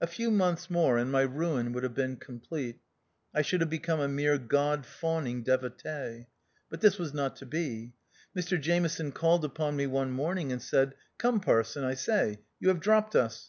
[0.00, 2.78] A few months more and my ruin would have been complete.
[3.34, 6.26] I should have become a mere God fawning devotee.
[6.70, 7.92] But this was not to be.
[8.38, 12.78] Mr Jameson called upon me one morning and said:" Come, parson, I say, you have
[12.78, 13.44] dropped us.